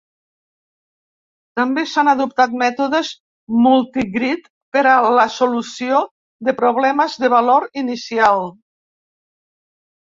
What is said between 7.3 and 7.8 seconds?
valor